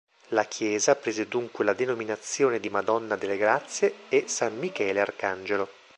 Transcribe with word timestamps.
La 0.29 0.45
chiesa 0.47 0.95
prese 0.95 1.27
dunque 1.27 1.63
la 1.63 1.73
denominazione 1.75 2.59
di 2.59 2.71
Madonna 2.71 3.15
delle 3.15 3.37
Grazie 3.37 4.07
e 4.09 4.27
San 4.27 4.57
Michele 4.57 4.99
Arcangelo. 4.99 5.69